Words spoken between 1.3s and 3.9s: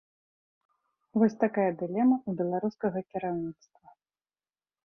такая дылема ў беларускага кіраўніцтва.